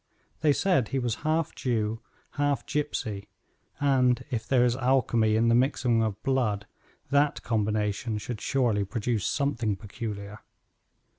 [0.39, 2.01] They said he was half Jew,
[2.31, 3.27] half gypsy,
[3.79, 6.65] and, if there is alchemy in the mixing of blood,
[7.11, 10.39] that combination should surely produce something peculiar.